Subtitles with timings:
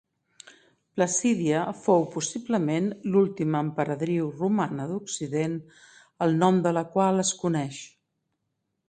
[0.99, 5.59] Placídia fou possiblement l'última emperadriu romana d'Occident
[6.27, 7.85] el nom de la qual es coneix.